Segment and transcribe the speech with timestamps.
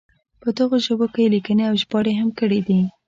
[0.41, 2.79] په دغو ژبو کې یې لیکنې او ژباړې هم کړې دي.